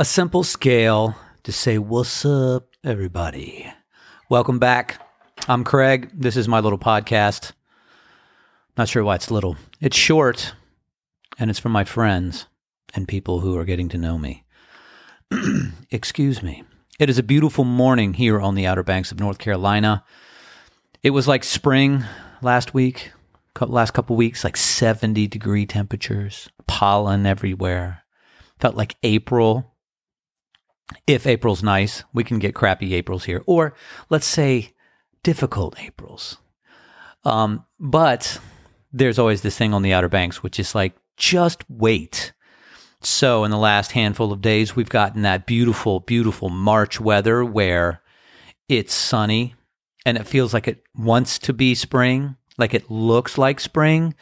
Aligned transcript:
a 0.00 0.04
simple 0.04 0.42
scale 0.42 1.14
to 1.42 1.52
say, 1.52 1.76
What's 1.76 2.24
up, 2.24 2.68
everybody? 2.82 3.70
Welcome 4.30 4.58
back. 4.58 4.98
I'm 5.46 5.62
Craig. 5.62 6.08
This 6.14 6.38
is 6.38 6.48
my 6.48 6.60
little 6.60 6.78
podcast. 6.78 7.52
Not 8.78 8.88
sure 8.88 9.04
why 9.04 9.16
it's 9.16 9.30
little. 9.30 9.58
It's 9.78 9.98
short, 9.98 10.54
and 11.38 11.50
it's 11.50 11.58
for 11.58 11.68
my 11.68 11.84
friends 11.84 12.46
and 12.94 13.06
people 13.06 13.40
who 13.40 13.58
are 13.58 13.66
getting 13.66 13.90
to 13.90 13.98
know 13.98 14.16
me. 14.16 14.46
Excuse 15.90 16.42
me. 16.42 16.64
It 16.98 17.10
is 17.10 17.18
a 17.18 17.22
beautiful 17.22 17.64
morning 17.64 18.14
here 18.14 18.40
on 18.40 18.54
the 18.54 18.66
Outer 18.66 18.82
Banks 18.82 19.12
of 19.12 19.20
North 19.20 19.36
Carolina. 19.36 20.02
It 21.02 21.10
was 21.10 21.28
like 21.28 21.44
spring 21.44 22.04
last 22.40 22.72
week, 22.72 23.12
last 23.60 23.90
couple 23.90 24.16
weeks, 24.16 24.44
like 24.44 24.56
70 24.56 25.26
degree 25.26 25.66
temperatures, 25.66 26.48
pollen 26.66 27.26
everywhere. 27.26 28.02
Felt 28.58 28.76
like 28.76 28.96
April 29.02 29.69
if 31.06 31.26
April's 31.26 31.62
nice, 31.62 32.04
we 32.12 32.24
can 32.24 32.38
get 32.38 32.54
crappy 32.54 32.94
Aprils 32.94 33.24
here, 33.24 33.42
or 33.46 33.74
let's 34.08 34.26
say 34.26 34.74
difficult 35.22 35.80
Aprils. 35.80 36.38
Um, 37.24 37.64
but 37.78 38.38
there's 38.92 39.18
always 39.18 39.42
this 39.42 39.56
thing 39.56 39.74
on 39.74 39.82
the 39.82 39.92
Outer 39.92 40.08
Banks, 40.08 40.42
which 40.42 40.58
is 40.58 40.74
like, 40.74 40.94
just 41.16 41.64
wait. 41.68 42.32
So, 43.02 43.44
in 43.44 43.50
the 43.50 43.58
last 43.58 43.92
handful 43.92 44.32
of 44.32 44.42
days, 44.42 44.76
we've 44.76 44.88
gotten 44.88 45.22
that 45.22 45.46
beautiful, 45.46 46.00
beautiful 46.00 46.50
March 46.50 47.00
weather 47.00 47.44
where 47.44 48.02
it's 48.68 48.92
sunny 48.92 49.54
and 50.04 50.18
it 50.18 50.26
feels 50.26 50.52
like 50.52 50.68
it 50.68 50.82
wants 50.94 51.38
to 51.40 51.52
be 51.52 51.74
spring, 51.74 52.36
like 52.58 52.74
it 52.74 52.90
looks 52.90 53.38
like 53.38 53.58
spring, 53.60 54.14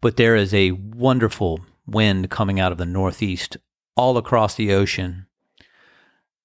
but 0.00 0.16
there 0.16 0.34
is 0.36 0.54
a 0.54 0.72
wonderful 0.72 1.60
wind 1.86 2.30
coming 2.30 2.58
out 2.58 2.72
of 2.72 2.78
the 2.78 2.86
northeast 2.86 3.56
all 3.96 4.16
across 4.16 4.54
the 4.54 4.72
ocean 4.72 5.26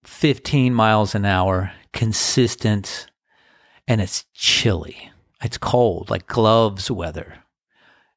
15 0.08 0.74
miles 0.74 1.14
an 1.14 1.26
hour, 1.26 1.72
consistent, 1.94 3.08
and 3.88 4.02
it's 4.02 4.26
chilly. 4.34 5.12
It's 5.44 5.58
cold, 5.60 6.10
like 6.10 6.26
gloves 6.26 6.90
weather. 6.90 7.36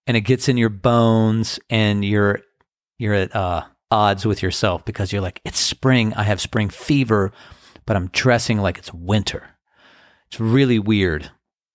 And 0.07 0.17
it 0.17 0.23
gets 0.23 0.49
in 0.49 0.57
your 0.57 0.71
bones 0.71 1.61
and 1.69 2.05
you're 2.05 2.41
you're 2.97 3.15
at 3.15 3.35
uh, 3.37 3.65
odds 3.91 4.25
with 4.25 4.43
yourself 4.43 4.85
because 4.85 5.13
you're 5.13 5.21
like, 5.21 5.41
it's 5.45 5.59
spring, 5.59 6.15
I 6.15 6.23
have 6.23 6.41
spring 6.41 6.71
fever, 6.71 7.33
but 7.87 7.97
I'm 7.97 8.09
dressing 8.09 8.59
like 8.59 8.79
it's 8.79 8.95
winter. 8.95 9.51
It's 10.29 10.41
really 10.41 10.79
weird. 10.79 11.31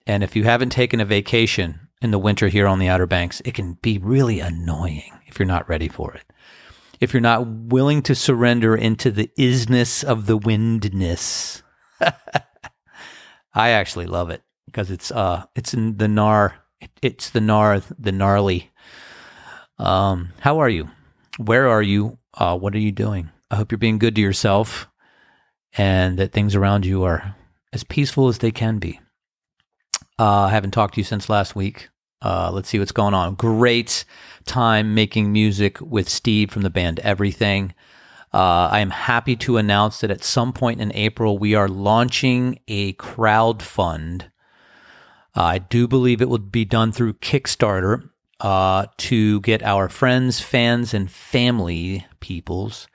And 0.08 0.24
if 0.24 0.36
you 0.36 0.44
haven't 0.44 0.70
taken 0.70 1.00
a 1.02 1.06
vacation 1.06 1.90
in 2.02 2.12
the 2.12 2.20
winter 2.20 2.48
here 2.48 2.68
on 2.68 2.80
the 2.80 2.88
Outer 2.88 3.06
Banks, 3.06 3.42
it 3.44 3.54
can 3.54 3.74
be 3.82 3.98
really 3.98 4.40
annoying 4.40 5.12
if 5.28 5.38
you're 5.38 5.46
not 5.46 5.68
ready 5.68 5.90
for 5.90 6.14
it 6.14 6.24
if 7.00 7.14
you're 7.14 7.22
not 7.22 7.46
willing 7.48 8.02
to 8.04 8.16
surrender 8.16 8.76
into 8.76 9.12
the 9.12 9.30
isness 9.38 10.04
of 10.04 10.26
the 10.26 10.38
windness. 10.38 11.64
I 13.54 13.70
actually 13.70 14.06
love 14.06 14.30
it 14.30 14.42
because 14.66 14.92
it's 14.92 15.12
uh 15.12 15.46
it's 15.56 15.74
in 15.74 15.98
the 15.98 16.08
gnar 16.08 16.54
it's 17.02 17.30
the 17.30 17.40
gnar 17.40 17.84
the 17.98 18.12
gnarly. 18.12 18.72
Um, 19.78 20.30
how 20.40 20.60
are 20.60 20.70
you? 20.70 20.90
Where 21.38 21.68
are 21.68 21.82
you? 21.82 22.18
Uh, 22.34 22.58
what 22.58 22.74
are 22.76 22.80
you 22.80 22.92
doing? 22.92 23.30
I 23.52 23.56
hope 23.56 23.72
you're 23.72 23.80
being 23.80 24.00
good 24.00 24.16
to 24.16 24.22
yourself 24.22 24.88
and 25.78 26.18
that 26.18 26.32
things 26.32 26.56
around 26.56 26.86
you 26.86 27.04
are 27.04 27.36
as 27.74 27.84
peaceful 27.84 28.28
as 28.28 28.40
they 28.40 28.52
can 28.52 28.80
be. 28.80 29.00
Uh, 30.18 30.44
I 30.44 30.50
haven't 30.52 30.72
talked 30.72 30.96
to 30.96 31.02
you 31.02 31.06
since 31.06 31.30
last 31.30 31.56
week. 31.56 31.90
Uh, 32.26 32.50
let's 32.52 32.70
see 32.70 32.80
what's 32.80 32.92
going 32.92 33.14
on. 33.14 33.36
Great 33.36 34.04
time 34.46 34.96
making 34.96 35.32
music 35.32 35.80
with 35.80 36.10
Steve 36.10 36.50
from 36.50 36.64
the 36.64 36.72
band 36.72 37.00
Everything. 37.02 37.76
Uh, 38.34 38.68
I 38.72 38.80
am 38.80 38.90
happy 38.90 39.36
to 39.38 39.58
announce 39.58 40.02
that 40.02 40.10
at 40.10 40.24
some 40.24 40.52
point 40.52 40.82
in 40.82 40.92
April, 40.94 41.38
we 41.38 41.54
are 41.54 41.70
launching 41.70 42.60
a 42.68 42.94
crowd 42.94 43.62
fund. 43.62 44.32
Uh, 45.38 45.44
I 45.44 45.58
do 45.60 45.88
believe 45.88 46.20
it 46.20 46.28
will 46.28 46.40
be 46.40 46.66
done 46.66 46.92
through 46.92 47.14
Kickstarter 47.14 48.10
uh, 48.40 48.88
to 48.98 49.40
get 49.42 49.62
our 49.62 49.88
friends, 49.88 50.40
fans, 50.40 50.96
and 50.96 51.12
family 51.12 52.08
peoples 52.22 52.88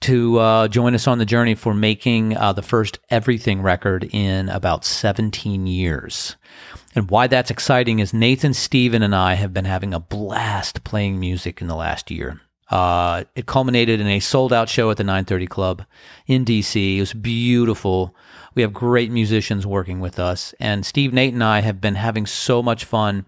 to 0.00 0.38
uh, 0.38 0.68
join 0.68 0.94
us 0.94 1.06
on 1.06 1.18
the 1.18 1.24
journey 1.24 1.54
for 1.54 1.74
making 1.74 2.36
uh, 2.36 2.52
the 2.52 2.62
first 2.62 2.98
Everything 3.10 3.62
record 3.62 4.08
in 4.12 4.48
about 4.48 4.84
17 4.84 5.66
years. 5.66 6.36
And 6.94 7.10
why 7.10 7.26
that's 7.26 7.50
exciting 7.50 7.98
is 7.98 8.14
Nathan, 8.14 8.54
Steven, 8.54 9.02
and 9.02 9.14
I 9.14 9.34
have 9.34 9.52
been 9.52 9.64
having 9.64 9.92
a 9.92 10.00
blast 10.00 10.84
playing 10.84 11.20
music 11.20 11.60
in 11.60 11.68
the 11.68 11.76
last 11.76 12.10
year. 12.10 12.40
Uh, 12.70 13.24
it 13.34 13.46
culminated 13.46 14.00
in 14.00 14.06
a 14.06 14.18
sold 14.20 14.52
out 14.52 14.68
show 14.68 14.90
at 14.90 14.96
the 14.96 15.04
930 15.04 15.46
Club 15.46 15.84
in 16.26 16.44
DC. 16.44 16.96
It 16.96 17.00
was 17.00 17.12
beautiful. 17.12 18.14
We 18.54 18.62
have 18.62 18.72
great 18.72 19.10
musicians 19.10 19.66
working 19.66 20.00
with 20.00 20.18
us. 20.18 20.54
And 20.58 20.84
Steve, 20.84 21.12
Nate, 21.12 21.34
and 21.34 21.44
I 21.44 21.60
have 21.60 21.80
been 21.80 21.94
having 21.94 22.26
so 22.26 22.62
much 22.62 22.84
fun 22.84 23.26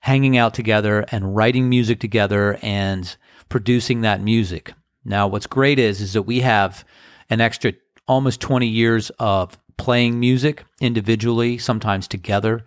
hanging 0.00 0.36
out 0.36 0.54
together 0.54 1.04
and 1.12 1.36
writing 1.36 1.68
music 1.68 2.00
together 2.00 2.58
and 2.62 3.16
producing 3.48 4.00
that 4.00 4.20
music. 4.20 4.72
Now, 5.04 5.26
what's 5.26 5.46
great 5.46 5.78
is, 5.78 6.00
is 6.00 6.12
that 6.12 6.22
we 6.22 6.40
have 6.40 6.84
an 7.28 7.40
extra 7.40 7.72
almost 8.06 8.40
20 8.40 8.66
years 8.66 9.10
of 9.18 9.58
playing 9.76 10.20
music 10.20 10.64
individually, 10.80 11.56
sometimes 11.58 12.06
together 12.06 12.64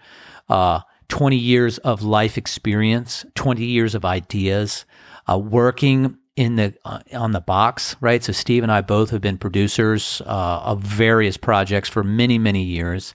uh, 0.49 0.81
20 1.09 1.35
years 1.35 1.77
of 1.79 2.01
life 2.01 2.37
experience, 2.37 3.25
20 3.35 3.65
years 3.65 3.95
of 3.95 4.05
ideas, 4.05 4.85
uh, 5.29 5.37
working 5.37 6.17
in 6.35 6.55
the 6.55 6.73
uh, 6.83 6.99
on 7.13 7.31
the 7.31 7.39
box, 7.39 7.95
right? 8.01 8.23
So 8.23 8.33
Steve 8.33 8.63
and 8.63 8.71
I 8.71 8.81
both 8.81 9.11
have 9.11 9.21
been 9.21 9.37
producers 9.37 10.21
uh, 10.25 10.61
of 10.63 10.81
various 10.81 11.37
projects 11.37 11.89
for 11.89 12.03
many 12.03 12.39
many 12.39 12.63
years. 12.63 13.13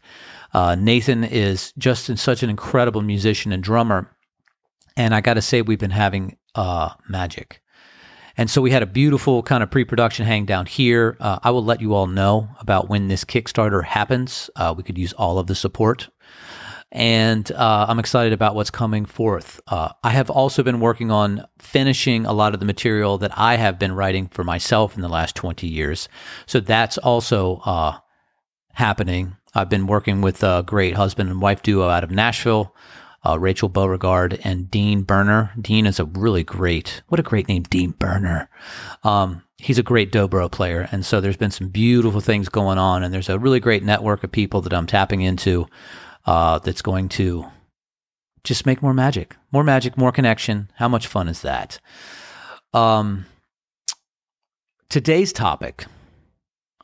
Uh, 0.55 0.77
Nathan 0.77 1.25
is 1.25 1.73
just 1.77 2.17
such 2.17 2.43
an 2.43 2.50
incredible 2.50 3.03
musician 3.03 3.53
and 3.53 3.62
drummer, 3.62 4.17
and 4.97 5.15
I 5.15 5.21
got 5.21 5.35
to 5.35 5.43
say 5.43 5.62
we've 5.62 5.81
been 5.81 5.91
having 5.91 6.37
uh, 6.55 6.91
magic. 7.09 7.61
And 8.38 8.49
so 8.49 8.62
we 8.62 8.71
had 8.71 8.82
a 8.82 8.87
beautiful 8.87 9.43
kind 9.43 9.62
of 9.62 9.71
pre-production 9.71 10.25
hang 10.25 10.47
down 10.47 10.65
here. 10.65 11.19
Uh, 11.21 11.38
I 11.43 11.50
will 11.50 11.65
let 11.65 11.82
you 11.82 11.93
all 11.93 12.06
know 12.06 12.49
about 12.60 12.88
when 12.88 13.09
this 13.09 13.25
Kickstarter 13.25 13.84
happens. 13.84 14.49
Uh, 14.56 14.72
we 14.75 14.82
could 14.82 14.97
use 14.97 15.12
all 15.12 15.38
of 15.38 15.47
the 15.47 15.54
support 15.54 16.09
and 16.91 17.50
uh, 17.53 17.87
I'm 17.88 17.99
excited 17.99 18.32
about 18.32 18.54
what's 18.54 18.71
coming 18.71 19.04
forth. 19.04 19.60
Uh, 19.66 19.91
I 20.03 20.10
have 20.10 20.31
also 20.31 20.62
been 20.62 20.81
working 20.81 21.10
on 21.10 21.47
finishing 21.59 22.25
a 22.25 22.32
lot 22.32 22.54
of 22.54 22.60
the 22.60 22.66
material 22.66 23.19
that 23.19 23.37
I 23.37 23.56
have 23.56 23.78
been 23.78 23.93
writing 23.93 24.28
for 24.28 24.43
myself 24.43 24.97
in 24.97 25.03
the 25.03 25.09
last 25.09 25.37
20 25.37 25.66
years. 25.66 26.09
So 26.47 26.60
that's 26.60 26.97
also 26.97 27.56
uh, 27.66 27.99
happening. 28.72 29.37
I've 29.55 29.69
been 29.69 29.87
working 29.87 30.22
with 30.22 30.43
a 30.43 30.62
great 30.66 30.94
husband 30.94 31.28
and 31.28 31.43
wife 31.43 31.62
duo 31.62 31.88
out 31.88 32.05
of 32.05 32.10
Nashville. 32.10 32.75
Uh, 33.27 33.39
Rachel 33.39 33.69
Beauregard 33.69 34.41
and 34.45 34.71
Dean 34.71 35.03
Burner. 35.03 35.51
Dean 35.61 35.87
is 35.87 35.99
a 35.99 36.05
really 36.05 36.45
great, 36.45 37.03
what 37.09 37.19
a 37.19 37.25
great 37.25 37.49
name, 37.49 37.65
Dean 37.65 37.91
Burner. 37.91 38.49
Um, 39.03 39.43
he's 39.56 39.79
a 39.79 39.83
great 39.83 40.12
dobro 40.12 40.51
player. 40.51 40.89
And 40.93 41.05
so 41.05 41.21
there's 41.21 41.37
been 41.37 41.51
some 41.51 41.69
beautiful 41.69 42.21
things 42.21 42.49
going 42.49 42.79
on. 42.79 43.03
And 43.03 43.12
there's 43.12 43.29
a 43.29 43.39
really 43.39 43.61
great 43.61 43.83
network 43.83 44.23
of 44.23 44.33
people 44.33 44.61
that 44.62 44.73
I'm 44.73 44.87
tapping 44.87 45.21
into 45.21 45.67
uh, 46.27 46.59
that's 46.61 46.83
going 46.83 47.09
to 47.11 47.47
just 48.45 48.67
make 48.67 48.83
more 48.83 48.95
magic, 48.95 49.37
more 49.50 49.65
magic, 49.65 49.97
more 49.99 50.12
connection. 50.12 50.71
How 50.77 50.89
much 50.89 51.06
fun 51.06 51.29
is 51.29 51.43
that? 51.43 51.81
Um, 52.73 53.27
today's 54.89 55.33
topic. 55.33 55.87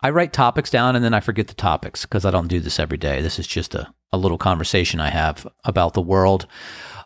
I 0.03 0.11
write 0.11 0.33
topics 0.33 0.69
down 0.69 0.97
and 0.97 1.05
then 1.05 1.15
I 1.15 1.21
forget 1.21 1.47
the 1.49 1.55
topics 1.55 2.03
because 2.03 2.25
I 2.25 2.31
don't 2.31 2.49
do 2.49 2.61
this 2.61 2.78
every 2.78 2.99
day. 2.99 3.22
This 3.22 3.39
is 3.39 3.47
just 3.47 3.75
a, 3.75 3.92
a 4.15 4.16
little 4.16 4.39
conversation 4.39 5.01
I 5.01 5.11
have 5.11 5.47
about 5.65 5.95
the 5.95 6.01
world. 6.01 6.47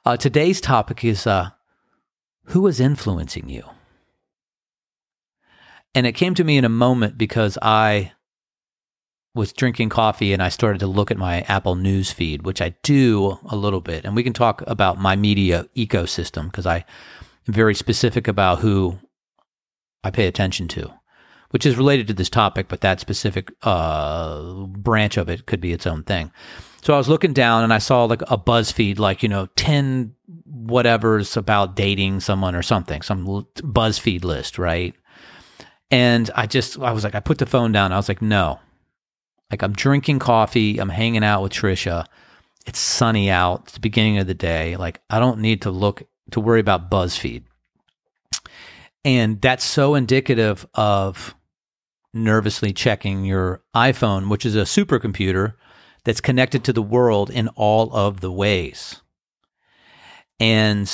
Uh, 0.04 0.16
today's 0.16 0.60
topic 0.60 1.04
is 1.04 1.26
uh, 1.26 1.50
who 2.44 2.66
is 2.66 2.80
influencing 2.80 3.48
you? 3.48 3.64
And 5.94 6.06
it 6.06 6.12
came 6.12 6.34
to 6.34 6.44
me 6.44 6.58
in 6.58 6.64
a 6.64 6.70
moment 6.70 7.18
because 7.18 7.58
I 7.60 8.12
was 9.34 9.52
drinking 9.52 9.88
coffee 9.88 10.32
and 10.32 10.42
I 10.42 10.48
started 10.48 10.80
to 10.80 10.86
look 10.86 11.10
at 11.10 11.16
my 11.16 11.42
Apple 11.42 11.74
News 11.74 12.12
feed, 12.12 12.42
which 12.42 12.60
I 12.60 12.74
do 12.82 13.38
a 13.48 13.56
little 13.56 13.80
bit. 13.80 14.04
And 14.04 14.14
we 14.14 14.22
can 14.22 14.32
talk 14.32 14.62
about 14.66 14.98
my 14.98 15.16
media 15.16 15.66
ecosystem 15.76 16.46
because 16.46 16.66
I 16.66 16.78
am 17.46 17.54
very 17.54 17.74
specific 17.74 18.28
about 18.28 18.58
who 18.58 18.98
I 20.04 20.10
pay 20.10 20.26
attention 20.26 20.68
to, 20.68 20.92
which 21.50 21.66
is 21.66 21.76
related 21.76 22.06
to 22.08 22.14
this 22.14 22.30
topic, 22.30 22.68
but 22.68 22.80
that 22.80 23.00
specific 23.00 23.52
uh, 23.62 24.66
branch 24.66 25.16
of 25.16 25.28
it 25.28 25.46
could 25.46 25.60
be 25.60 25.72
its 25.72 25.86
own 25.86 26.02
thing. 26.02 26.32
So 26.88 26.94
I 26.94 26.96
was 26.96 27.10
looking 27.10 27.34
down 27.34 27.64
and 27.64 27.74
I 27.74 27.80
saw 27.80 28.04
like 28.04 28.22
a 28.22 28.38
BuzzFeed, 28.38 28.98
like, 28.98 29.22
you 29.22 29.28
know, 29.28 29.44
10 29.56 30.14
whatever's 30.46 31.36
about 31.36 31.76
dating 31.76 32.20
someone 32.20 32.54
or 32.54 32.62
something, 32.62 33.02
some 33.02 33.26
BuzzFeed 33.26 34.24
list, 34.24 34.58
right? 34.58 34.94
And 35.90 36.30
I 36.34 36.46
just, 36.46 36.78
I 36.78 36.92
was 36.92 37.04
like, 37.04 37.14
I 37.14 37.20
put 37.20 37.36
the 37.36 37.44
phone 37.44 37.72
down. 37.72 37.92
I 37.92 37.98
was 37.98 38.08
like, 38.08 38.22
no, 38.22 38.58
like 39.50 39.60
I'm 39.60 39.74
drinking 39.74 40.20
coffee, 40.20 40.78
I'm 40.78 40.88
hanging 40.88 41.22
out 41.22 41.42
with 41.42 41.52
Trisha. 41.52 42.06
It's 42.64 42.78
sunny 42.78 43.28
out. 43.28 43.64
It's 43.64 43.72
the 43.72 43.80
beginning 43.80 44.16
of 44.16 44.26
the 44.26 44.32
day. 44.32 44.76
Like 44.76 45.02
I 45.10 45.18
don't 45.18 45.40
need 45.40 45.60
to 45.62 45.70
look 45.70 46.04
to 46.30 46.40
worry 46.40 46.60
about 46.60 46.90
BuzzFeed. 46.90 47.42
And 49.04 49.42
that's 49.42 49.62
so 49.62 49.94
indicative 49.94 50.66
of 50.72 51.34
nervously 52.14 52.72
checking 52.72 53.26
your 53.26 53.62
iPhone, 53.76 54.30
which 54.30 54.46
is 54.46 54.56
a 54.56 54.60
supercomputer 54.60 55.52
that's 56.08 56.22
connected 56.22 56.64
to 56.64 56.72
the 56.72 56.80
world 56.80 57.28
in 57.28 57.48
all 57.48 57.94
of 57.94 58.20
the 58.20 58.32
ways. 58.32 59.02
And 60.40 60.90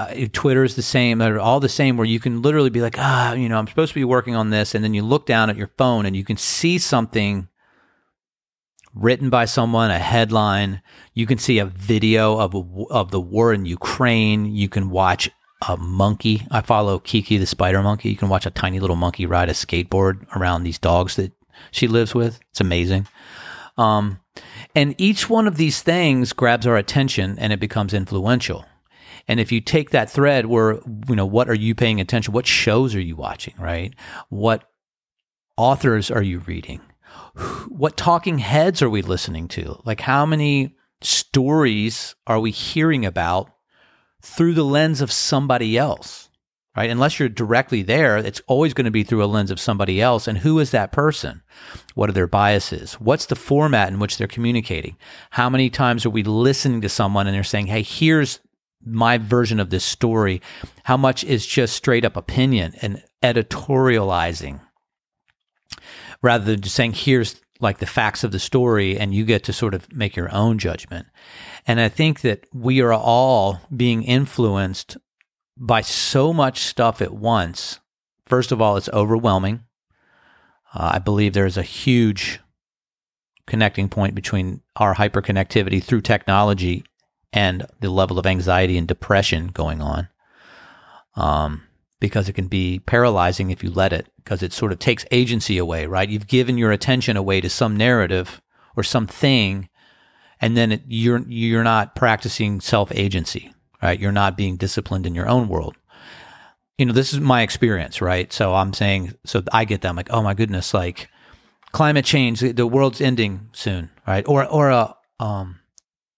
uh, 0.00 0.12
Twitter 0.32 0.64
is 0.64 0.74
the 0.74 0.82
same. 0.82 1.18
They're 1.18 1.38
all 1.38 1.60
the 1.60 1.68
same. 1.68 1.96
Where 1.96 2.04
you 2.04 2.18
can 2.18 2.42
literally 2.42 2.70
be 2.70 2.80
like, 2.80 2.98
ah, 2.98 3.34
you 3.34 3.48
know, 3.48 3.56
I'm 3.56 3.68
supposed 3.68 3.92
to 3.92 4.00
be 4.00 4.02
working 4.02 4.34
on 4.34 4.50
this, 4.50 4.74
and 4.74 4.82
then 4.82 4.94
you 4.94 5.04
look 5.04 5.26
down 5.26 5.48
at 5.48 5.56
your 5.56 5.70
phone 5.78 6.06
and 6.06 6.16
you 6.16 6.24
can 6.24 6.36
see 6.36 6.76
something 6.76 7.46
written 8.96 9.30
by 9.30 9.44
someone, 9.44 9.92
a 9.92 10.00
headline. 10.00 10.82
You 11.12 11.26
can 11.26 11.38
see 11.38 11.60
a 11.60 11.66
video 11.66 12.36
of 12.40 12.52
a, 12.52 12.64
of 12.90 13.12
the 13.12 13.20
war 13.20 13.52
in 13.52 13.64
Ukraine. 13.64 14.46
You 14.46 14.68
can 14.68 14.90
watch 14.90 15.30
a 15.68 15.76
monkey. 15.76 16.48
I 16.50 16.62
follow 16.62 16.98
Kiki 16.98 17.38
the 17.38 17.46
spider 17.46 17.80
monkey. 17.80 18.10
You 18.10 18.16
can 18.16 18.28
watch 18.28 18.44
a 18.44 18.50
tiny 18.50 18.80
little 18.80 18.96
monkey 18.96 19.24
ride 19.24 19.50
a 19.50 19.52
skateboard 19.52 20.26
around 20.34 20.64
these 20.64 20.80
dogs 20.80 21.14
that 21.14 21.30
she 21.70 21.86
lives 21.86 22.12
with. 22.12 22.40
It's 22.50 22.60
amazing. 22.60 23.06
Um, 23.76 24.20
and 24.74 24.94
each 24.98 25.28
one 25.28 25.46
of 25.46 25.56
these 25.56 25.82
things 25.82 26.32
grabs 26.32 26.66
our 26.66 26.76
attention 26.76 27.38
and 27.38 27.52
it 27.52 27.60
becomes 27.60 27.94
influential. 27.94 28.64
And 29.26 29.40
if 29.40 29.50
you 29.50 29.60
take 29.60 29.90
that 29.90 30.10
thread 30.10 30.46
where, 30.46 30.80
you 31.08 31.16
know, 31.16 31.26
what 31.26 31.48
are 31.48 31.54
you 31.54 31.74
paying 31.74 32.00
attention? 32.00 32.34
What 32.34 32.46
shows 32.46 32.94
are 32.94 33.00
you 33.00 33.16
watching, 33.16 33.54
right? 33.58 33.94
What 34.28 34.68
authors 35.56 36.10
are 36.10 36.22
you 36.22 36.40
reading? 36.40 36.80
What 37.68 37.96
talking 37.96 38.38
heads 38.38 38.82
are 38.82 38.90
we 38.90 39.02
listening 39.02 39.48
to? 39.48 39.80
Like, 39.84 40.00
how 40.00 40.26
many 40.26 40.76
stories 41.00 42.14
are 42.26 42.40
we 42.40 42.50
hearing 42.50 43.06
about 43.06 43.50
through 44.22 44.54
the 44.54 44.64
lens 44.64 45.00
of 45.00 45.12
somebody 45.12 45.78
else? 45.78 46.28
Right? 46.76 46.90
Unless 46.90 47.20
you're 47.20 47.28
directly 47.28 47.82
there, 47.82 48.16
it's 48.16 48.42
always 48.48 48.74
going 48.74 48.86
to 48.86 48.90
be 48.90 49.04
through 49.04 49.24
a 49.24 49.26
lens 49.26 49.52
of 49.52 49.60
somebody 49.60 50.00
else. 50.00 50.26
And 50.26 50.38
who 50.38 50.58
is 50.58 50.72
that 50.72 50.90
person? 50.90 51.42
What 51.94 52.10
are 52.10 52.14
their 52.14 52.26
biases? 52.26 52.94
What's 52.94 53.26
the 53.26 53.36
format 53.36 53.90
in 53.90 54.00
which 54.00 54.18
they're 54.18 54.26
communicating? 54.26 54.96
How 55.30 55.48
many 55.48 55.70
times 55.70 56.04
are 56.04 56.10
we 56.10 56.24
listening 56.24 56.80
to 56.80 56.88
someone 56.88 57.28
and 57.28 57.34
they're 57.34 57.44
saying, 57.44 57.68
Hey, 57.68 57.82
here's 57.82 58.40
my 58.84 59.18
version 59.18 59.60
of 59.60 59.70
this 59.70 59.84
story? 59.84 60.42
How 60.82 60.96
much 60.96 61.22
is 61.22 61.46
just 61.46 61.76
straight 61.76 62.04
up 62.04 62.16
opinion 62.16 62.74
and 62.82 63.02
editorializing 63.22 64.60
rather 66.22 66.44
than 66.44 66.60
just 66.60 66.74
saying, 66.74 66.94
here's 66.94 67.40
like 67.60 67.78
the 67.78 67.86
facts 67.86 68.24
of 68.24 68.32
the 68.32 68.38
story 68.38 68.98
and 68.98 69.14
you 69.14 69.24
get 69.24 69.44
to 69.44 69.52
sort 69.52 69.74
of 69.74 69.92
make 69.92 70.16
your 70.16 70.32
own 70.34 70.58
judgment. 70.58 71.06
And 71.66 71.80
I 71.80 71.88
think 71.88 72.22
that 72.22 72.44
we 72.52 72.80
are 72.80 72.92
all 72.92 73.60
being 73.74 74.02
influenced 74.02 74.96
by 75.56 75.80
so 75.80 76.32
much 76.32 76.60
stuff 76.60 77.00
at 77.00 77.12
once. 77.12 77.80
First 78.26 78.52
of 78.52 78.60
all, 78.60 78.76
it's 78.76 78.88
overwhelming. 78.90 79.64
Uh, 80.74 80.92
I 80.94 80.98
believe 80.98 81.32
there's 81.32 81.56
a 81.56 81.62
huge 81.62 82.40
connecting 83.46 83.88
point 83.88 84.14
between 84.14 84.62
our 84.76 84.94
hyperconnectivity 84.94 85.82
through 85.82 86.00
technology 86.00 86.84
and 87.32 87.66
the 87.80 87.90
level 87.90 88.18
of 88.18 88.26
anxiety 88.26 88.78
and 88.78 88.88
depression 88.88 89.48
going 89.48 89.82
on. 89.82 90.08
Um, 91.16 91.62
because 92.00 92.28
it 92.28 92.34
can 92.34 92.48
be 92.48 92.80
paralyzing 92.80 93.50
if 93.50 93.64
you 93.64 93.70
let 93.70 93.92
it, 93.92 94.10
because 94.16 94.42
it 94.42 94.52
sort 94.52 94.72
of 94.72 94.78
takes 94.78 95.06
agency 95.10 95.56
away, 95.56 95.86
right? 95.86 96.08
You've 96.08 96.26
given 96.26 96.58
your 96.58 96.70
attention 96.70 97.16
away 97.16 97.40
to 97.40 97.48
some 97.48 97.76
narrative 97.76 98.42
or 98.76 98.82
something, 98.82 99.70
and 100.38 100.54
then 100.54 100.72
it, 100.72 100.82
you're 100.86 101.22
you're 101.26 101.64
not 101.64 101.94
practicing 101.94 102.60
self 102.60 102.92
agency, 102.94 103.53
right? 103.84 104.00
You're 104.00 104.12
not 104.12 104.36
being 104.36 104.56
disciplined 104.56 105.06
in 105.06 105.14
your 105.14 105.28
own 105.28 105.46
world. 105.46 105.76
You 106.78 106.86
know, 106.86 106.92
this 106.92 107.12
is 107.12 107.20
my 107.20 107.42
experience, 107.42 108.00
right? 108.00 108.32
So 108.32 108.54
I'm 108.54 108.72
saying, 108.72 109.12
so 109.24 109.42
I 109.52 109.64
get 109.66 109.82
that. 109.82 109.88
I'm 109.90 109.96
like, 109.96 110.10
oh 110.10 110.22
my 110.22 110.32
goodness, 110.34 110.72
like 110.72 111.08
climate 111.70 112.06
change, 112.06 112.40
the 112.40 112.66
world's 112.66 113.00
ending 113.00 113.50
soon, 113.52 113.90
right? 114.08 114.26
Or 114.26 114.44
or 114.46 114.70
a 114.70 114.96
um, 115.20 115.60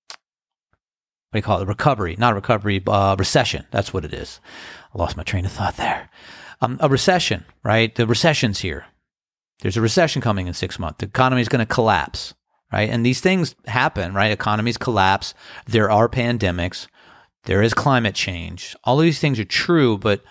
what 0.08 1.32
do 1.32 1.38
you 1.38 1.42
call 1.42 1.60
it? 1.60 1.68
Recovery, 1.68 2.14
not 2.18 2.32
a 2.32 2.36
recovery, 2.36 2.82
uh, 2.86 3.16
recession. 3.18 3.66
That's 3.70 3.92
what 3.92 4.04
it 4.04 4.14
is. 4.14 4.40
I 4.94 4.98
lost 4.98 5.16
my 5.16 5.24
train 5.24 5.44
of 5.44 5.52
thought 5.52 5.76
there. 5.76 6.08
Um, 6.62 6.78
a 6.80 6.88
recession, 6.88 7.44
right? 7.62 7.94
The 7.94 8.06
recession's 8.06 8.60
here. 8.60 8.86
There's 9.60 9.76
a 9.76 9.82
recession 9.82 10.22
coming 10.22 10.46
in 10.46 10.54
six 10.54 10.78
months. 10.78 10.98
The 11.00 11.06
economy 11.06 11.42
is 11.42 11.48
going 11.48 11.66
to 11.66 11.74
collapse, 11.74 12.32
right? 12.72 12.88
And 12.88 13.04
these 13.04 13.20
things 13.20 13.54
happen, 13.66 14.14
right? 14.14 14.32
Economies 14.32 14.78
collapse. 14.78 15.34
There 15.66 15.90
are 15.90 16.08
pandemics. 16.08 16.86
There 17.46 17.62
is 17.62 17.74
climate 17.74 18.14
change. 18.14 18.76
All 18.84 18.98
of 18.98 19.04
these 19.04 19.20
things 19.20 19.40
are 19.40 19.44
true, 19.44 19.96
but 19.98 20.22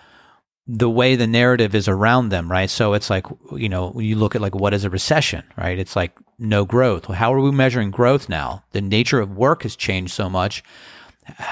the 0.66 0.90
way 0.90 1.16
the 1.16 1.26
narrative 1.26 1.74
is 1.74 1.88
around 1.88 2.28
them, 2.28 2.50
right? 2.50 2.70
So 2.70 2.92
it's 2.92 3.10
like, 3.10 3.26
you 3.52 3.68
know, 3.68 3.98
you 3.98 4.16
look 4.16 4.34
at 4.34 4.40
like 4.40 4.54
what 4.54 4.74
is 4.74 4.84
a 4.84 4.90
recession, 4.90 5.44
right? 5.56 5.78
It's 5.78 5.96
like 5.96 6.12
no 6.38 6.64
growth. 6.64 7.08
Well, 7.08 7.18
how 7.18 7.32
are 7.32 7.40
we 7.40 7.52
measuring 7.52 7.90
growth 7.90 8.28
now? 8.28 8.64
The 8.72 8.80
nature 8.80 9.20
of 9.20 9.36
work 9.36 9.62
has 9.62 9.76
changed 9.76 10.12
so 10.12 10.28
much. 10.28 10.62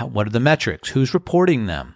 What 0.00 0.26
are 0.26 0.31
the 0.31 0.40
metrics? 0.40 0.90
Who's 0.90 1.14
reporting 1.14 1.66
them? 1.66 1.94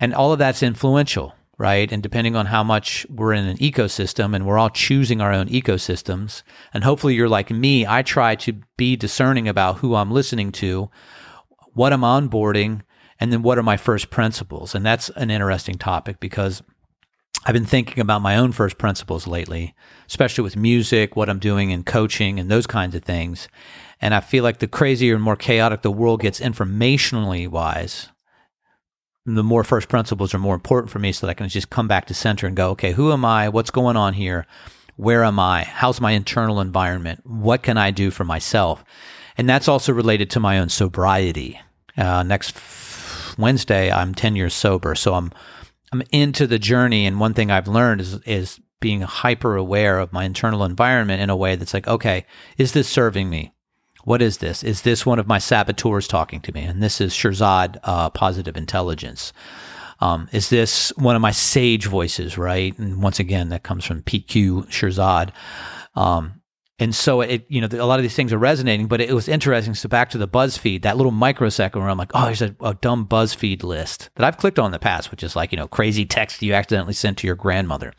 And 0.00 0.14
all 0.14 0.32
of 0.32 0.38
that's 0.38 0.62
influential, 0.62 1.34
right? 1.58 1.90
And 1.90 2.02
depending 2.02 2.36
on 2.36 2.46
how 2.46 2.62
much 2.62 3.06
we're 3.10 3.32
in 3.32 3.46
an 3.46 3.58
ecosystem 3.58 4.34
and 4.34 4.46
we're 4.46 4.58
all 4.58 4.70
choosing 4.70 5.20
our 5.20 5.32
own 5.32 5.48
ecosystems, 5.48 6.42
and 6.72 6.84
hopefully 6.84 7.14
you're 7.14 7.28
like 7.28 7.50
me, 7.50 7.86
I 7.86 8.02
try 8.02 8.34
to 8.36 8.60
be 8.76 8.96
discerning 8.96 9.48
about 9.48 9.78
who 9.78 9.94
I'm 9.94 10.10
listening 10.10 10.52
to, 10.52 10.90
what 11.76 11.92
am 11.92 12.02
I'm 12.02 12.30
onboarding, 12.30 12.80
and 13.20 13.30
then 13.30 13.42
what 13.42 13.58
are 13.58 13.62
my 13.62 13.76
first 13.76 14.08
principles. 14.08 14.74
And 14.74 14.84
that's 14.84 15.10
an 15.10 15.30
interesting 15.30 15.76
topic 15.76 16.20
because 16.20 16.62
I've 17.44 17.52
been 17.52 17.66
thinking 17.66 18.00
about 18.00 18.22
my 18.22 18.36
own 18.36 18.52
first 18.52 18.78
principles 18.78 19.26
lately, 19.26 19.74
especially 20.06 20.42
with 20.42 20.56
music, 20.56 21.16
what 21.16 21.28
I'm 21.28 21.38
doing 21.38 21.70
in 21.70 21.84
coaching 21.84 22.40
and 22.40 22.50
those 22.50 22.66
kinds 22.66 22.94
of 22.94 23.04
things. 23.04 23.46
And 24.00 24.14
I 24.14 24.20
feel 24.20 24.42
like 24.42 24.58
the 24.58 24.66
crazier 24.66 25.14
and 25.14 25.22
more 25.22 25.36
chaotic 25.36 25.82
the 25.82 25.90
world 25.90 26.22
gets 26.22 26.40
informationally 26.40 27.46
wise, 27.46 28.08
the 29.26 29.44
more 29.44 29.62
first 29.62 29.90
principles 29.90 30.32
are 30.32 30.38
more 30.38 30.54
important 30.54 30.90
for 30.90 30.98
me 30.98 31.12
so 31.12 31.26
that 31.26 31.30
I 31.32 31.34
can 31.34 31.48
just 31.48 31.68
come 31.68 31.88
back 31.88 32.06
to 32.06 32.14
center 32.14 32.46
and 32.46 32.56
go, 32.56 32.70
okay, 32.70 32.92
who 32.92 33.12
am 33.12 33.24
I? 33.26 33.50
What's 33.50 33.70
going 33.70 33.98
on 33.98 34.14
here? 34.14 34.46
Where 34.96 35.24
am 35.24 35.38
I? 35.38 35.64
How's 35.64 36.00
my 36.00 36.12
internal 36.12 36.58
environment? 36.58 37.20
What 37.26 37.62
can 37.62 37.76
I 37.76 37.90
do 37.90 38.10
for 38.10 38.24
myself? 38.24 38.82
And 39.36 39.46
that's 39.46 39.68
also 39.68 39.92
related 39.92 40.30
to 40.30 40.40
my 40.40 40.58
own 40.58 40.70
sobriety. 40.70 41.60
Uh, 41.96 42.22
next 42.22 42.56
Wednesday, 43.38 43.90
I'm 43.90 44.14
10 44.14 44.36
years 44.36 44.54
sober. 44.54 44.94
So 44.94 45.14
I'm, 45.14 45.32
I'm 45.92 46.02
into 46.12 46.46
the 46.46 46.58
journey. 46.58 47.06
And 47.06 47.20
one 47.20 47.34
thing 47.34 47.50
I've 47.50 47.68
learned 47.68 48.00
is, 48.00 48.14
is 48.24 48.60
being 48.80 49.02
hyper 49.02 49.56
aware 49.56 49.98
of 49.98 50.12
my 50.12 50.24
internal 50.24 50.64
environment 50.64 51.22
in 51.22 51.30
a 51.30 51.36
way 51.36 51.56
that's 51.56 51.74
like, 51.74 51.88
okay, 51.88 52.26
is 52.58 52.72
this 52.72 52.88
serving 52.88 53.30
me? 53.30 53.52
what 54.06 54.22
is 54.22 54.38
this? 54.38 54.62
Is 54.62 54.82
this 54.82 55.04
one 55.04 55.18
of 55.18 55.26
my 55.26 55.38
saboteurs 55.38 56.06
talking 56.06 56.40
to 56.42 56.52
me? 56.52 56.62
And 56.62 56.80
this 56.80 57.00
is 57.00 57.12
Shirzad 57.12 57.78
uh, 57.82 58.08
Positive 58.10 58.56
Intelligence. 58.56 59.32
Um, 59.98 60.28
is 60.30 60.48
this 60.48 60.92
one 60.96 61.16
of 61.16 61.22
my 61.22 61.32
sage 61.32 61.86
voices, 61.86 62.38
right? 62.38 62.78
And 62.78 63.02
once 63.02 63.18
again, 63.18 63.48
that 63.48 63.64
comes 63.64 63.84
from 63.84 64.02
PQ 64.02 64.68
Shirzad. 64.68 65.30
Um, 65.96 66.35
and 66.78 66.94
so 66.94 67.22
it, 67.22 67.46
you 67.48 67.62
know, 67.62 67.68
a 67.72 67.86
lot 67.86 67.98
of 67.98 68.02
these 68.02 68.14
things 68.14 68.34
are 68.34 68.38
resonating, 68.38 68.86
but 68.86 69.00
it 69.00 69.14
was 69.14 69.28
interesting. 69.28 69.74
So 69.74 69.88
back 69.88 70.10
to 70.10 70.18
the 70.18 70.28
BuzzFeed, 70.28 70.82
that 70.82 70.98
little 70.98 71.12
microsecond 71.12 71.82
where 71.82 71.90
I'm 71.90 71.96
like, 71.96 72.10
oh, 72.12 72.26
there's 72.26 72.42
a, 72.42 72.54
a, 72.60 72.74
dumb 72.74 73.06
BuzzFeed 73.06 73.62
list 73.62 74.10
that 74.16 74.24
I've 74.24 74.36
clicked 74.36 74.58
on 74.58 74.66
in 74.66 74.72
the 74.72 74.78
past, 74.78 75.10
which 75.10 75.22
is 75.22 75.34
like, 75.34 75.52
you 75.52 75.56
know, 75.56 75.68
crazy 75.68 76.04
text 76.04 76.42
you 76.42 76.52
accidentally 76.52 76.92
sent 76.92 77.16
to 77.18 77.26
your 77.26 77.34
grandmother. 77.34 77.94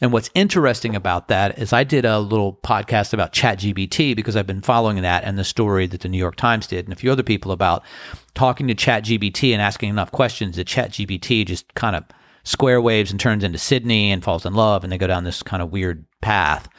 And 0.00 0.10
what's 0.10 0.30
interesting 0.34 0.96
about 0.96 1.28
that 1.28 1.58
is 1.58 1.74
I 1.74 1.84
did 1.84 2.06
a 2.06 2.18
little 2.18 2.54
podcast 2.64 3.12
about 3.12 3.34
ChatGPT 3.34 4.16
because 4.16 4.36
I've 4.36 4.46
been 4.46 4.62
following 4.62 5.02
that 5.02 5.24
and 5.24 5.38
the 5.38 5.44
story 5.44 5.86
that 5.88 6.00
the 6.00 6.08
New 6.08 6.18
York 6.18 6.36
Times 6.36 6.66
did 6.66 6.86
and 6.86 6.94
a 6.94 6.96
few 6.96 7.12
other 7.12 7.22
people 7.22 7.52
about 7.52 7.84
talking 8.32 8.66
to 8.68 8.74
ChatGPT 8.74 9.52
and 9.52 9.60
asking 9.60 9.90
enough 9.90 10.10
questions 10.10 10.56
that 10.56 10.66
ChatGPT 10.66 11.44
just 11.44 11.74
kind 11.74 11.94
of 11.94 12.04
square 12.44 12.80
waves 12.80 13.10
and 13.10 13.20
turns 13.20 13.44
into 13.44 13.58
Sydney 13.58 14.10
and 14.10 14.24
falls 14.24 14.46
in 14.46 14.54
love 14.54 14.82
and 14.82 14.90
they 14.90 14.98
go 14.98 15.06
down 15.06 15.24
this 15.24 15.42
kind 15.42 15.62
of 15.62 15.70
weird 15.70 16.06
path 16.22 16.70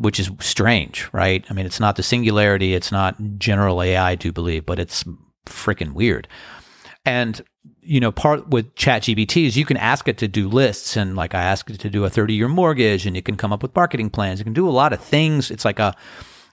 which 0.00 0.18
is 0.18 0.30
strange, 0.40 1.06
right? 1.12 1.44
I 1.50 1.52
mean, 1.52 1.66
it's 1.66 1.78
not 1.78 1.96
the 1.96 2.02
singularity, 2.02 2.72
it's 2.72 2.90
not 2.90 3.16
general 3.36 3.82
AI, 3.82 4.12
I 4.12 4.14
do 4.14 4.32
believe, 4.32 4.64
but 4.64 4.78
it's 4.78 5.04
freaking 5.44 5.92
weird. 5.92 6.26
And 7.04 7.42
you 7.82 8.00
know, 8.00 8.10
part 8.10 8.48
with 8.48 8.74
ChatGPT 8.76 9.46
is 9.46 9.58
you 9.58 9.66
can 9.66 9.76
ask 9.76 10.08
it 10.08 10.16
to 10.18 10.28
do 10.28 10.48
lists, 10.48 10.96
and 10.96 11.16
like 11.16 11.34
I 11.34 11.42
asked 11.42 11.70
it 11.70 11.80
to 11.80 11.90
do 11.90 12.04
a 12.04 12.10
thirty-year 12.10 12.48
mortgage, 12.48 13.04
and 13.04 13.14
it 13.14 13.26
can 13.26 13.36
come 13.36 13.52
up 13.52 13.62
with 13.62 13.76
marketing 13.76 14.08
plans. 14.08 14.40
It 14.40 14.44
can 14.44 14.54
do 14.54 14.66
a 14.66 14.70
lot 14.70 14.94
of 14.94 15.02
things. 15.02 15.50
It's 15.50 15.66
like 15.66 15.78
a 15.78 15.94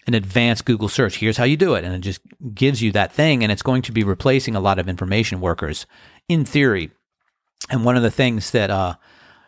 an 0.07 0.13
advanced 0.13 0.65
Google 0.65 0.89
search. 0.89 1.17
Here's 1.17 1.37
how 1.37 1.45
you 1.45 1.55
do 1.55 1.75
it, 1.75 1.85
and 1.85 1.93
it 1.93 1.99
just 1.99 2.19
gives 2.53 2.81
you 2.81 2.91
that 2.93 3.13
thing, 3.13 3.43
and 3.43 3.51
it's 3.51 3.61
going 3.61 3.81
to 3.83 3.93
be 3.93 4.03
replacing 4.03 4.55
a 4.55 4.59
lot 4.59 4.79
of 4.79 4.89
information 4.89 5.39
workers 5.39 5.85
in 6.27 6.43
theory. 6.43 6.91
And 7.69 7.85
one 7.85 7.95
of 7.95 8.03
the 8.03 8.11
things 8.11 8.51
that 8.51 8.69
uh, 8.69 8.95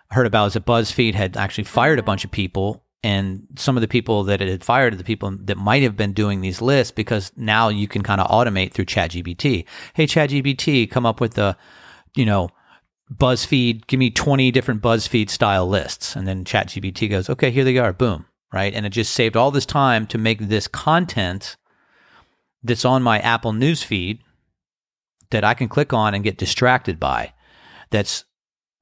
I 0.10 0.15
heard 0.15 0.27
about 0.27 0.48
is 0.48 0.53
that 0.53 0.65
BuzzFeed 0.65 1.15
had 1.15 1.36
actually 1.36 1.65
fired 1.65 2.00
a 2.00 2.03
bunch 2.03 2.24
of 2.24 2.32
people 2.32 2.84
and 3.01 3.48
some 3.56 3.77
of 3.77 3.82
the 3.82 3.88
people 3.88 4.24
that 4.25 4.41
it 4.41 4.50
had 4.50 4.63
fired 4.63 4.94
are 4.94 4.98
the 4.98 5.03
people 5.03 5.32
that 5.32 5.58
might 5.58 5.84
have 5.84 5.96
been 5.96 6.12
doing 6.12 6.41
these 6.41 6.62
lists 6.62 6.91
because 6.91 7.32
now 7.38 7.70
you 7.70 7.88
can 7.88 8.03
kind 8.03 8.20
of 8.20 8.27
automate 8.27 8.74
through 8.74 8.86
ChatGPT. 8.86 9.65
Hey, 9.94 10.06
ChatGPT, 10.06 10.89
come 10.89 11.06
up 11.06 11.22
with 11.22 11.36
the, 11.36 11.56
you 12.15 12.25
know, 12.25 12.50
BuzzFeed, 13.13 13.88
give 13.88 14.00
me 14.00 14.12
20 14.12 14.51
different 14.51 14.82
BuzzFeed 14.82 15.29
style 15.29 15.68
lists. 15.68 16.15
And 16.15 16.27
then 16.27 16.44
ChatGPT 16.44 17.10
goes, 17.10 17.29
okay, 17.29 17.51
here 17.51 17.63
they 17.63 17.77
are, 17.77 17.94
boom, 17.94 18.25
right? 18.51 18.74
And 18.74 18.86
it 18.86 18.89
just 18.89 19.13
saved 19.13 19.38
all 19.38 19.51
this 19.51 19.65
time 19.65 20.06
to 20.08 20.18
make 20.18 20.39
this 20.39 20.68
content 20.68 21.56
that's 22.62 22.86
on 22.86 23.01
my 23.01 23.20
Apple 23.20 23.53
News 23.53 23.82
feed 23.82 24.20
that 25.32 25.46
I 25.46 25.53
can 25.53 25.70
click 25.70 25.94
on 25.94 26.13
and 26.13 26.24
get 26.24 26.38
distracted 26.38 27.00
by. 27.00 27.34
That's 27.91 28.25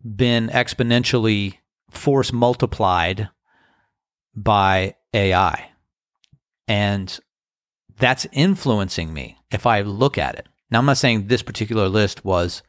been 0.04 0.50
exponentially 0.50 1.58
force 1.92 2.34
multiplied 2.34 3.30
by 4.38 4.96
AI. 5.14 5.72
And 6.68 7.20
that's 7.98 8.28
influencing 8.32 9.14
me 9.14 9.38
if 9.52 9.66
I 9.66 9.82
look 9.82 10.18
at 10.18 10.36
it. 10.36 10.48
Now, 10.70 10.80
I'm 10.80 10.86
not 10.86 10.98
saying 10.98 11.28
this 11.28 11.42
particular 11.42 11.90
list 11.90 12.24
was 12.24 12.62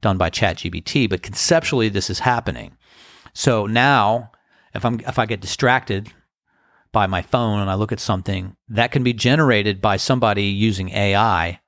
done 0.00 0.18
by 0.18 0.30
ChatGPT, 0.30 1.08
but 1.08 1.22
conceptually, 1.22 1.88
this 1.88 2.10
is 2.10 2.18
happening. 2.18 2.76
So 3.32 3.66
now, 3.66 4.30
if 4.74 4.84
I'm 4.84 5.00
if 5.00 5.18
I 5.18 5.26
get 5.26 5.40
distracted 5.40 6.12
by 6.92 7.06
my 7.06 7.22
phone 7.22 7.60
and 7.60 7.70
I 7.70 7.74
look 7.74 7.92
at 7.92 8.00
something 8.00 8.56
that 8.68 8.92
can 8.92 9.02
be 9.02 9.12
generated 9.12 9.80
by 9.80 9.96
somebody 9.96 10.44
using 10.44 10.90
AI 10.90 11.60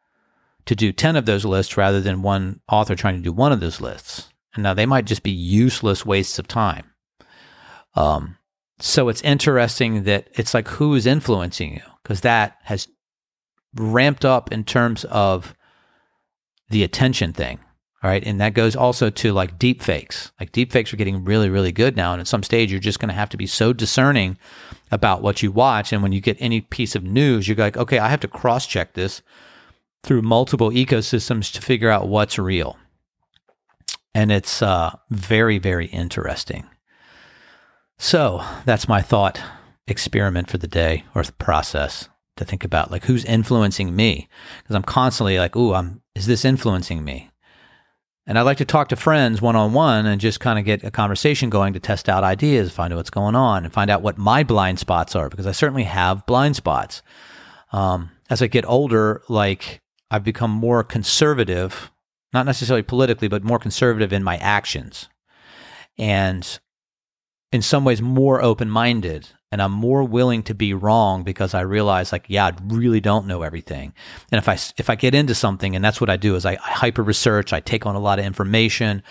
to 0.66 0.74
do 0.74 0.92
10 0.92 1.16
of 1.16 1.26
those 1.26 1.44
lists 1.44 1.76
rather 1.76 2.00
than 2.00 2.22
one 2.22 2.60
author 2.68 2.94
trying 2.94 3.16
to 3.16 3.22
do 3.22 3.32
one 3.32 3.52
of 3.52 3.60
those 3.60 3.80
lists. 3.80 4.28
And 4.54 4.62
now 4.62 4.74
they 4.74 4.86
might 4.86 5.04
just 5.04 5.22
be 5.22 5.30
useless 5.30 6.04
wastes 6.04 6.38
of 6.38 6.48
time. 6.48 6.90
Um, 7.94 8.36
so 8.80 9.08
it's 9.08 9.22
interesting 9.22 10.04
that 10.04 10.28
it's 10.34 10.54
like 10.54 10.68
who 10.68 10.94
is 10.94 11.06
influencing 11.06 11.74
you 11.74 11.82
because 12.02 12.20
that 12.22 12.56
has 12.64 12.88
ramped 13.74 14.24
up 14.24 14.52
in 14.52 14.64
terms 14.64 15.04
of 15.04 15.54
the 16.70 16.82
attention 16.82 17.32
thing. 17.32 17.58
All 18.02 18.10
right. 18.10 18.22
And 18.24 18.40
that 18.40 18.54
goes 18.54 18.76
also 18.76 19.10
to 19.10 19.32
like 19.32 19.58
deep 19.58 19.82
fakes. 19.82 20.30
Like 20.38 20.52
deep 20.52 20.70
fakes 20.70 20.92
are 20.92 20.96
getting 20.96 21.24
really, 21.24 21.50
really 21.50 21.72
good 21.72 21.96
now. 21.96 22.12
And 22.12 22.20
at 22.20 22.28
some 22.28 22.44
stage, 22.44 22.70
you're 22.70 22.78
just 22.78 23.00
going 23.00 23.08
to 23.08 23.14
have 23.14 23.30
to 23.30 23.36
be 23.36 23.46
so 23.46 23.72
discerning 23.72 24.38
about 24.92 25.20
what 25.20 25.42
you 25.42 25.50
watch. 25.50 25.92
And 25.92 26.00
when 26.00 26.12
you 26.12 26.20
get 26.20 26.36
any 26.38 26.60
piece 26.60 26.94
of 26.94 27.02
news, 27.02 27.48
you're 27.48 27.56
like, 27.56 27.76
okay, 27.76 27.98
I 27.98 28.08
have 28.08 28.20
to 28.20 28.28
cross 28.28 28.66
check 28.66 28.94
this 28.94 29.20
through 30.04 30.22
multiple 30.22 30.70
ecosystems 30.70 31.52
to 31.54 31.60
figure 31.60 31.90
out 31.90 32.06
what's 32.06 32.38
real. 32.38 32.76
And 34.14 34.30
it's 34.30 34.62
uh, 34.62 34.96
very, 35.10 35.58
very 35.58 35.86
interesting. 35.86 36.68
So 37.98 38.42
that's 38.64 38.88
my 38.88 39.02
thought 39.02 39.40
experiment 39.86 40.48
for 40.48 40.58
the 40.58 40.68
day 40.68 41.04
or 41.14 41.22
the 41.22 41.32
process 41.32 42.08
to 42.36 42.44
think 42.44 42.64
about 42.64 42.90
like 42.90 43.04
who's 43.04 43.24
influencing 43.24 43.94
me 43.94 44.28
because 44.62 44.76
I'm 44.76 44.84
constantly 44.84 45.38
like, 45.38 45.56
"Ooh, 45.56 45.74
I'm 45.74 46.02
is 46.14 46.26
this 46.26 46.44
influencing 46.44 47.04
me?" 47.04 47.30
And 48.26 48.38
I 48.38 48.42
like 48.42 48.58
to 48.58 48.64
talk 48.64 48.88
to 48.90 48.96
friends 48.96 49.42
one 49.42 49.56
on 49.56 49.72
one 49.72 50.06
and 50.06 50.20
just 50.20 50.38
kind 50.38 50.58
of 50.58 50.64
get 50.64 50.84
a 50.84 50.90
conversation 50.90 51.50
going 51.50 51.72
to 51.72 51.80
test 51.80 52.08
out 52.08 52.24
ideas, 52.24 52.70
find 52.70 52.92
out 52.92 52.96
what's 52.96 53.10
going 53.10 53.34
on, 53.34 53.64
and 53.64 53.72
find 53.72 53.90
out 53.90 54.02
what 54.02 54.18
my 54.18 54.44
blind 54.44 54.78
spots 54.78 55.16
are 55.16 55.28
because 55.28 55.46
I 55.46 55.52
certainly 55.52 55.84
have 55.84 56.26
blind 56.26 56.54
spots. 56.54 57.02
Um, 57.72 58.10
as 58.30 58.42
I 58.42 58.46
get 58.46 58.66
older, 58.66 59.22
like 59.28 59.80
I've 60.10 60.24
become 60.24 60.50
more 60.50 60.84
conservative, 60.84 61.90
not 62.32 62.46
necessarily 62.46 62.82
politically, 62.82 63.28
but 63.28 63.42
more 63.42 63.58
conservative 63.58 64.12
in 64.12 64.22
my 64.22 64.36
actions. 64.36 65.08
And 65.96 66.60
in 67.52 67.62
some 67.62 67.84
ways 67.84 68.02
more 68.02 68.42
open 68.42 68.68
minded 68.68 69.28
and 69.50 69.62
I'm 69.62 69.72
more 69.72 70.04
willing 70.04 70.42
to 70.44 70.54
be 70.54 70.74
wrong 70.74 71.22
because 71.22 71.54
I 71.54 71.62
realize 71.62 72.12
like, 72.12 72.26
yeah, 72.28 72.46
I 72.46 72.52
really 72.66 73.00
don't 73.00 73.26
know 73.26 73.40
everything. 73.40 73.94
And 74.30 74.38
if 74.38 74.46
I, 74.46 74.58
if 74.76 74.90
I 74.90 74.94
get 74.94 75.14
into 75.14 75.34
something 75.34 75.74
and 75.74 75.82
that's 75.82 76.00
what 76.02 76.10
I 76.10 76.18
do 76.18 76.34
is 76.34 76.44
I, 76.44 76.52
I 76.52 76.70
hyper 76.70 77.02
research, 77.02 77.54
I 77.54 77.60
take 77.60 77.86
on 77.86 77.94
a 77.94 78.00
lot 78.00 78.18
of 78.18 78.26
information, 78.26 79.02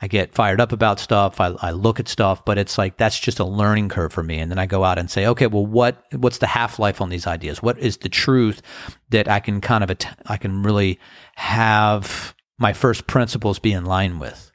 I 0.00 0.06
get 0.06 0.32
fired 0.32 0.60
up 0.60 0.70
about 0.70 1.00
stuff, 1.00 1.40
I, 1.40 1.48
I 1.60 1.72
look 1.72 1.98
at 1.98 2.06
stuff, 2.06 2.44
but 2.44 2.56
it's 2.56 2.78
like, 2.78 2.98
that's 2.98 3.18
just 3.18 3.40
a 3.40 3.44
learning 3.44 3.88
curve 3.88 4.12
for 4.12 4.22
me. 4.22 4.38
And 4.38 4.48
then 4.48 4.60
I 4.60 4.66
go 4.66 4.84
out 4.84 4.98
and 4.98 5.10
say, 5.10 5.26
okay, 5.26 5.48
well, 5.48 5.66
what, 5.66 6.04
what's 6.14 6.38
the 6.38 6.46
half 6.46 6.78
life 6.78 7.00
on 7.00 7.08
these 7.08 7.26
ideas? 7.26 7.60
What 7.60 7.80
is 7.80 7.96
the 7.96 8.08
truth 8.08 8.62
that 9.08 9.26
I 9.26 9.40
can 9.40 9.60
kind 9.60 9.82
of, 9.82 9.90
I 10.26 10.36
can 10.36 10.62
really 10.62 11.00
have 11.34 12.36
my 12.58 12.74
first 12.74 13.08
principles 13.08 13.58
be 13.58 13.72
in 13.72 13.84
line 13.84 14.20
with? 14.20 14.52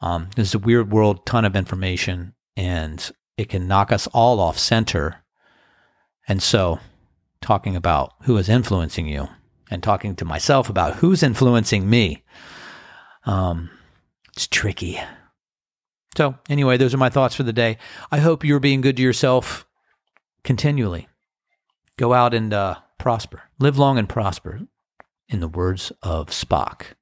Um, 0.00 0.28
this 0.36 0.48
is 0.48 0.54
a 0.54 0.60
weird 0.60 0.92
world, 0.92 1.26
ton 1.26 1.44
of 1.44 1.56
information 1.56 2.34
and 2.56 3.10
it 3.36 3.48
can 3.48 3.66
knock 3.66 3.92
us 3.92 4.06
all 4.08 4.40
off 4.40 4.58
center. 4.58 5.24
And 6.28 6.42
so, 6.42 6.78
talking 7.40 7.76
about 7.76 8.14
who 8.22 8.36
is 8.36 8.48
influencing 8.48 9.06
you 9.06 9.28
and 9.70 9.82
talking 9.82 10.14
to 10.16 10.24
myself 10.24 10.68
about 10.68 10.96
who's 10.96 11.22
influencing 11.22 11.88
me, 11.88 12.22
um, 13.24 13.70
it's 14.34 14.46
tricky. 14.46 15.00
So, 16.16 16.36
anyway, 16.48 16.76
those 16.76 16.94
are 16.94 16.98
my 16.98 17.08
thoughts 17.08 17.34
for 17.34 17.42
the 17.42 17.52
day. 17.52 17.78
I 18.10 18.18
hope 18.18 18.44
you're 18.44 18.60
being 18.60 18.82
good 18.82 18.96
to 18.98 19.02
yourself 19.02 19.66
continually. 20.44 21.08
Go 21.96 22.12
out 22.12 22.34
and 22.34 22.52
uh, 22.52 22.76
prosper. 22.98 23.42
Live 23.58 23.78
long 23.78 23.98
and 23.98 24.08
prosper, 24.08 24.60
in 25.28 25.40
the 25.40 25.48
words 25.48 25.92
of 26.02 26.28
Spock. 26.28 26.94